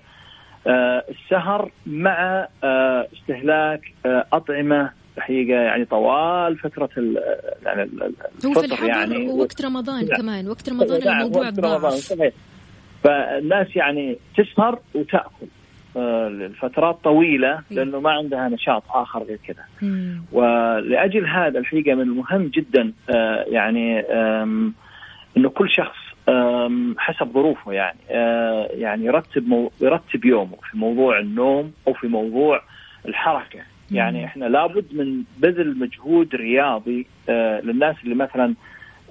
[0.66, 7.22] آه، السهر مع آه، استهلاك آه، أطعمة الحقيقة يعني طوال فترة ال-
[7.64, 8.14] يعني ال-
[8.46, 10.20] هو في الفطر يعني ووقت رمضان نعم.
[10.20, 11.48] كمان وقت رمضان نعم، الموضوع
[11.82, 12.32] وقت صحيح.
[13.04, 15.46] فالناس يعني تسهر وتأكل
[15.96, 19.64] آه، لفترات طويلة لأنه ما عندها نشاط آخر غير كذا.
[20.32, 24.00] ولأجل هذا الحقيقة من المهم جدا آه، يعني
[25.36, 25.96] إنه كل شخص
[26.98, 32.62] حسب ظروفه يعني آه، يعني يرتب مو يرتب يومه في موضوع النوم أو في موضوع
[33.08, 33.60] الحركة
[33.94, 38.54] يعني إحنا لابد من بذل مجهود رياضي آه، للناس اللي مثلا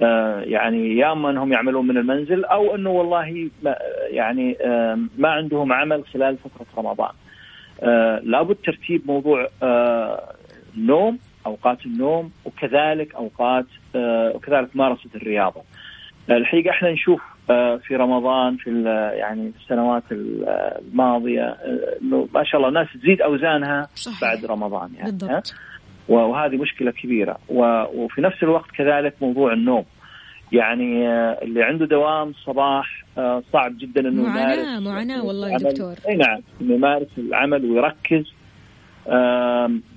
[0.02, 3.76] آه، يعني يا أما أنهم يعملون من المنزل أو أنه والله ما
[4.10, 7.12] يعني آم، ما عندهم عمل خلال فترة رمضان.
[7.84, 10.34] آه، لابد ترتيب موضوع آه،
[10.78, 13.66] النوم أوقات النوم وكذلك أوقات
[13.96, 15.62] آه، وكذلك ممارسة الرياضة.
[16.30, 17.33] آه، الحقيقة إحنا نشوف آه،
[17.88, 18.84] في رمضان في
[19.18, 20.46] يعني في السنوات ال-
[20.92, 24.22] الماضية آه، إنه ما شاء الله الناس تزيد أوزانها صحيح.
[24.22, 25.54] بعد رمضان يعني؟ بالضبط
[26.10, 29.86] وهذه مشكلة كبيرة وفي نفس الوقت كذلك موضوع النوم
[30.52, 35.74] يعني آه، اللي عنده دوام صباح آه، صعب جدا إنه يمارس معاناة والله يا العمل.
[35.74, 35.94] دكتور.
[36.08, 38.34] إي نعم إنه يمارس العمل ويركز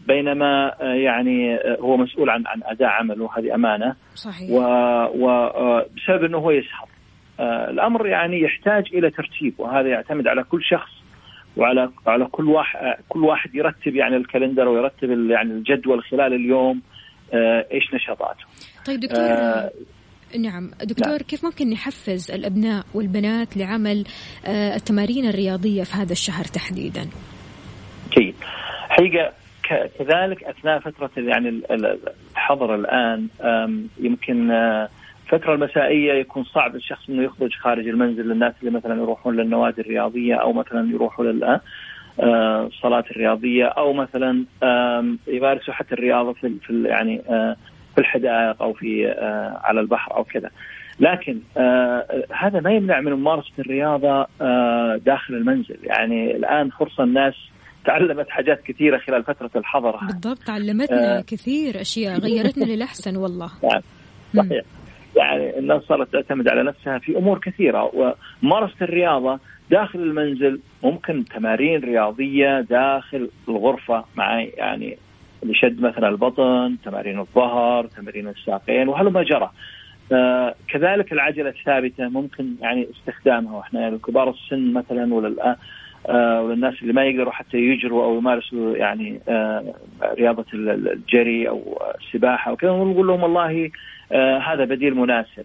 [0.08, 6.38] بينما آه، يعني آه، هو مسؤول عن عن أداء عمله هذه أمانة صحيح وبسبب إنه
[6.38, 6.95] هو يسهر آه،
[7.40, 10.90] الأمر يعني يحتاج إلى ترتيب وهذا يعتمد على كل شخص
[11.56, 16.82] وعلى على كل واحد كل واحد يرتب يعني الكالندر ويرتب يعني الجدول خلال اليوم
[17.34, 18.44] آه، إيش نشاطاته.
[18.86, 19.70] طيب دكتور آه،
[20.38, 21.18] نعم دكتور نعم.
[21.18, 24.04] كيف ممكن نحفز الأبناء والبنات لعمل
[24.46, 27.06] آه، التمارين الرياضية في هذا الشهر تحديدا؟
[28.18, 28.34] جيد.
[28.88, 29.32] حقيقة
[29.98, 31.98] كذلك أثناء فترة يعني ال- ال-
[32.32, 33.28] الحظر الآن
[34.00, 34.88] يمكن آه،
[35.26, 40.34] الفترة المسائية يكون صعب الشخص إنه يخرج خارج المنزل للناس اللي مثلا يروحون للنوادي الرياضية
[40.34, 41.60] أو مثلا يروحوا لل
[42.66, 44.44] الصلاة الرياضية أو مثلا
[45.26, 47.56] يمارسوا حتى الرياضة في في يعني آه،
[47.94, 50.50] في الحدائق أو في آه، على البحر أو كذا.
[51.00, 57.34] لكن آه هذا ما يمنع من ممارسة الرياضة آه داخل المنزل يعني الآن فرصة الناس
[57.84, 61.20] تعلمت حاجات كثيرة خلال فترة الحظر بالضبط علمتنا آه.
[61.20, 63.82] كثير أشياء غيرتنا للأحسن والله نعم
[64.36, 64.64] صحيح
[65.16, 67.90] يعني الناس صارت تعتمد على نفسها في أمور كثيرة
[68.42, 69.38] وممارسه الرياضة
[69.70, 74.98] داخل المنزل ممكن تمارين رياضية داخل الغرفة مع يعني
[75.42, 79.50] لشد مثلا البطن، تمارين الظهر، تمارين الساقين وهلما جرى.
[80.68, 85.56] كذلك العجلة الثابتة ممكن يعني استخدامها وإحنا الكبار السن مثلا ولا
[86.08, 89.74] آه وللناس اللي ما يقدروا حتى يجروا أو يمارسوا يعني آه
[90.04, 93.70] رياضة الجري أو السباحة وكذا ونقول لهم والله
[94.38, 95.44] هذا بديل مناسب.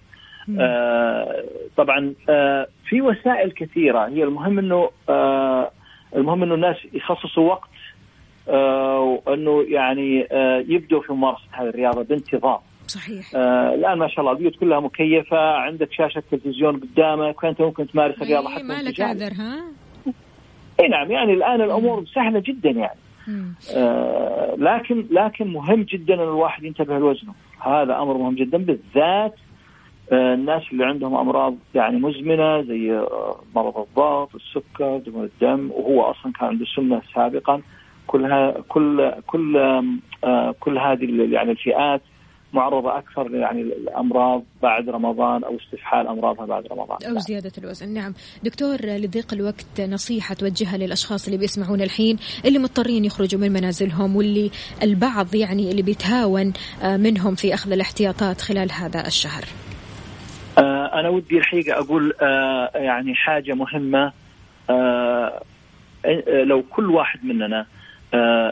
[0.59, 1.43] آه
[1.77, 5.71] طبعا آه في وسائل كثيرة هي المهم آه
[6.15, 7.69] المهم إنه الناس يخصصوا وقت
[8.49, 12.57] آه وإنه يعني آه يبدوا في ممارسة هذه الرياضة بانتظام.
[12.87, 17.87] صحيح آه الآن ما شاء الله البيوت كلها مكيفة عندك شاشة تلفزيون قدامك فانت ممكن
[17.87, 19.01] تمارس الرياضة أي حتى ما لك.
[19.01, 19.63] عذر ها
[20.79, 22.99] إي نعم يعني الآن الأمور سهلة جدا يعني.
[23.75, 27.33] آه لكن لكن مهم جدا إن الواحد ينتبه لوزنه.
[27.59, 29.35] هذا أمر مهم جدا بالذات
[30.11, 36.01] آه الناس اللي عندهم أمراض يعني مزمنة زي آه مرض الضغط السكر دهون الدم وهو
[36.01, 37.61] أصلا كان عنده سمنة سابقا.
[38.07, 39.83] كلها كل كل
[40.59, 42.01] كل هذه يعني الفئات
[42.53, 46.97] معرضة أكثر يعني الامراض بعد رمضان أو استفحال أمراضها بعد رمضان.
[47.11, 47.93] أو زيادة الوزن.
[47.93, 48.13] نعم.
[48.43, 54.51] دكتور لضيق الوقت نصيحة توجهها للأشخاص اللي بيسمعون الحين اللي مضطرين يخرجوا من منازلهم واللي
[54.83, 59.43] البعض يعني اللي بيتهاون آه، منهم في أخذ الاحتياطات خلال هذا الشهر.
[60.57, 64.11] آه، أنا ودي الحقيقة أقول آه، يعني حاجة مهمة
[64.69, 65.41] آه،
[66.05, 67.65] آه، لو كل واحد مننا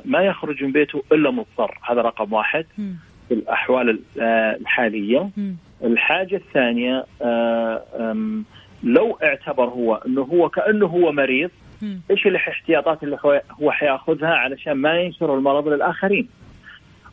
[0.05, 1.79] ما يخرج من بيته إلا مضطر.
[1.89, 2.65] هذا رقم واحد.
[2.77, 2.95] مم.
[3.29, 5.55] في الأحوال ال- آه، الحالية مم.
[5.83, 8.15] الحاجة الثانية آه،
[8.83, 11.49] لو اعتبر هو أنه هو كأنه هو مريض.
[12.11, 16.27] إيش الاحتياطات اللي هو هو حيأخذها علشان ما ينشر المرض للآخرين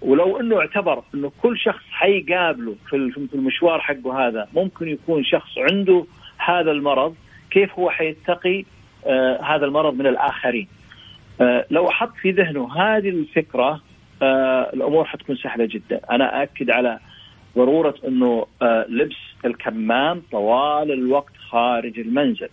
[0.03, 2.97] ولو إنه اعتبر إنه كل شخص حيقابله في
[3.35, 6.05] المشوار حقه هذا ممكن يكون شخص عنده
[6.39, 7.15] هذا المرض
[7.51, 8.65] كيف هو حيتقي
[9.07, 10.69] آه هذا المرض من الآخرين
[11.41, 13.81] آه لو حط في ذهنه هذه الفكرة
[14.23, 16.01] آه الأمور حتكون سهلة جدا.
[16.11, 16.99] أنا اكد على
[17.57, 22.49] ضرورة إنه آه، لبس الكمام طوال الوقت خارج المنزل.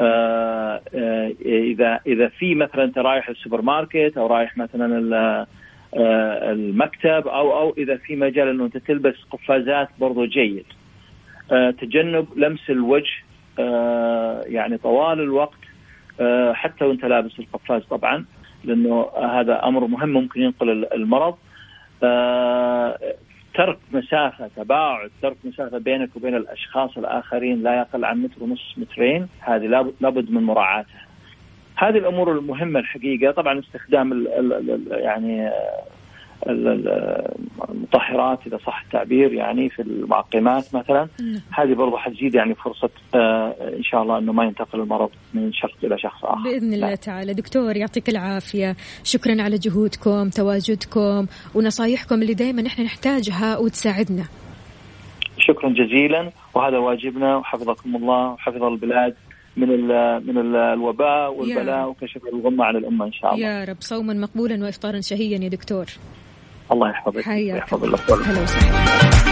[0.00, 5.14] آه، آه، إذا إذا في مثلا أنت رايح السوبر ماركت أو رايح مثلا ال-
[5.94, 10.64] آه، المكتب أو أو إذا في مجال إنه أنت تلبس قفازات برضو جيد.
[11.52, 13.12] آه، تجنب لمس الوجه
[13.58, 15.58] آه، يعني طوال الوقت
[16.20, 18.24] آه، حتى وأنت لابس القفاز طبعا.
[18.64, 21.34] لأنه هذا أمر مهم ممكن ينقل المرض.
[22.02, 22.98] آه،
[23.54, 29.28] ترك مسافة تباعد ترك مسافة بينك وبين الأشخاص الآخرين لا يقل عن متر ونص مترين
[29.40, 29.66] هذه
[30.00, 31.06] لابد- من مراعاتها.
[31.76, 35.82] هذه الأمور المهمة الحقيقة طبعا استخدام ال ال ال يعني آه،
[37.70, 41.08] المطهرات إذا صح التعبير يعني في المعقمات مثلا
[41.50, 45.84] هذه برضو حتزيد يعني فرصة آه، إن شاء الله أنه ما ينتقل المرض من شخص
[45.84, 46.42] إلى شخص آخر.
[46.42, 47.34] بإذن الله تعالى.
[47.34, 48.76] دكتور يعطيك العافية.
[49.04, 54.24] شكرا على جهودكم تواجدكم ونصايحكم اللي دائما إحنا نحتاجها وتساعدنا.
[55.38, 56.30] شكرا جزيلا.
[56.54, 59.14] وهذا واجبنا وحفظكم الله وحفظ البلاد
[59.56, 59.86] من ال
[60.26, 63.46] من ال الوباء والبلاء وكشف الغمة عن الأمة إن شاء الله.
[63.46, 63.76] يا رب.
[63.80, 65.86] صوما مقبولا وافطارا شهيا يا دكتور.
[66.72, 69.31] الله يحفظك حياك ويحفظ الأطفال هلا وسهلا.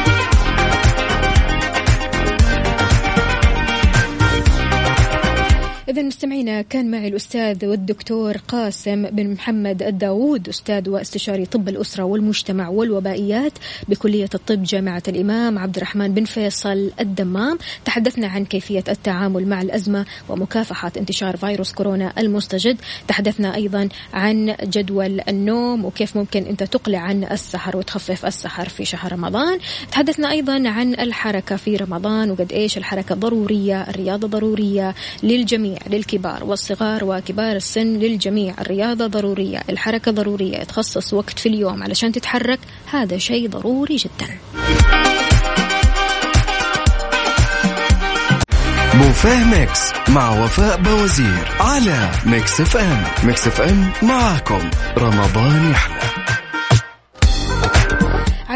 [5.91, 12.69] إذا مستمعينا كان معي الأستاذ والدكتور قاسم بن محمد الداوود أستاذ واستشاري طب الأسرة والمجتمع
[12.69, 13.53] والوبائيات
[13.89, 17.59] بكلية الطب جامعة الإمام عبد الرحمن بن فيصل الدمام.
[17.85, 22.77] تحدثنا عن كيفية التعامل مع الأزمة ومكافحة انتشار فيروس كورونا المستجد.
[23.09, 29.13] تحدثنا أيضا عن جدول النوم وكيف ممكن أنت تقلع عن السهر وتخفف السهر في شهر
[29.13, 29.59] رمضان.
[29.93, 35.80] تحدثنا أيضا عن الحركة في رمضان وقد إيش الحركة ضرورية الرياضة ضرورية للجميع.
[35.87, 38.55] للكبار والصغار وكبار السن للجميع.
[38.61, 42.59] الرياضة ضرورية الحركة ضرورية تخصص وقت في اليوم علشان تتحرك.
[42.91, 44.39] هذا شيء ضروري جدا.
[48.95, 53.05] بوفيه Mix مع وفاء بوزير على Mix FM.
[53.25, 54.71] Mix FM معاكم.
[54.99, 56.40] رمضان يحلى.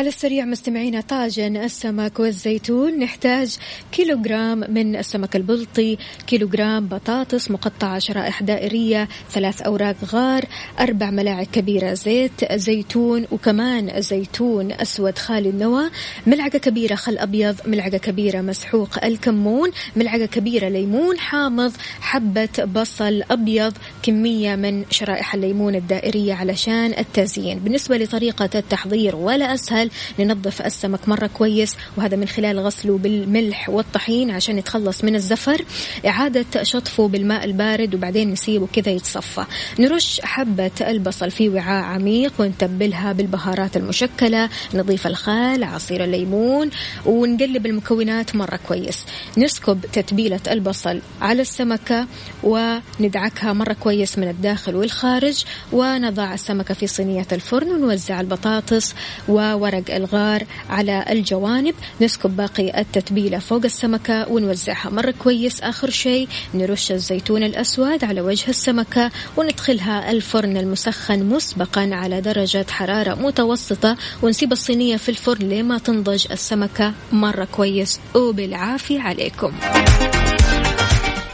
[0.04, 2.98] على السريع مستمعينا طاجن السمك والزيتون.
[2.98, 3.56] نحتاج
[3.92, 10.44] كيلوغرام من السمك البلطي كيلوغرام بطاطس مقطعة شرائح دائرية ثلاث أوراق غار
[10.80, 15.90] أربع ملاعق كبيرة زيت زيتون وكمان زيتون أسود خالي النوى
[16.26, 23.72] ملعقة كبيرة خل أبيض ملعقة كبيرة مسحوق الكمون ملعقة كبيرة ليمون حامض حبة بصل أبيض
[24.02, 27.58] كمية من شرائح الليمون الدائرية علشان التزيين.
[27.58, 34.30] بالنسبة لطريقة التحضير ولا أسهل ننظف السمك مرة كويس وهذا من خلال غسله بالملح والطحين
[34.30, 35.64] عشان يتخلص من الزفر.
[36.06, 39.44] إعادة شطفه بالماء البارد وبعدين نسيبه كذا يتصفى.
[39.78, 44.48] نرش حبة البصل في وعاء عميق ونتبلها بالبهارات المشكلة.
[44.74, 46.70] نضيف الخال عصير الليمون
[47.06, 49.04] ونقلب المكونات مرة كويس.
[49.38, 52.06] نسكب تتبيلة البصل على السمكة
[52.42, 55.44] وندعكها مرة كويس من الداخل والخارج.
[55.72, 58.94] ونضع السمكة في صينية الفرن ونوزع البطاطس
[59.28, 61.74] وورق الغار على الجوانب.
[62.00, 64.90] نسكب باقي التتبيلة فوق السمكة ونوزعها.
[64.90, 72.20] مرة كويس آخر شيء نرش الزيتون الأسود على وجه السمكة وندخلها الفرن المسخن مسبقا على
[72.20, 73.96] درجة حرارة متوسطة.
[74.22, 76.92] ونسيب الصينية في الفرن لما تنضج السمكة.
[77.12, 79.52] مرة كويس وبالعافية عليكم.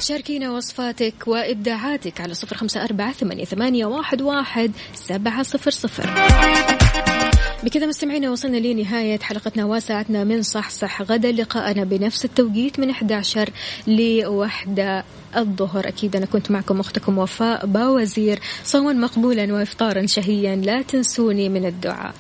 [0.01, 3.13] شاركينا وصفاتك وإبداعاتك على صفر خمسة أربعة
[3.45, 6.11] ثمانية, واحد سبعة صفر صفر.
[7.65, 11.33] بكذا مستمعينا وصلنا لنهاية حلقتنا وساعتنا من صح صح غدا.
[11.33, 13.51] لقاءنا بنفس التوقيت من 11
[13.87, 15.05] لوحدة
[15.37, 15.89] الظهر.
[15.89, 20.57] أكيد أنا كنت معكم أختكم وفاء باوزير صوما مقبولا وإفطارا شهيا.
[20.57, 22.15] لا تنسوني من الدعاء.